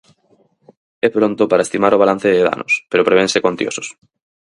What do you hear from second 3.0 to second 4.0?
prevense cuantiosos.